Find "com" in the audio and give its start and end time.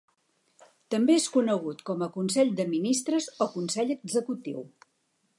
1.89-2.01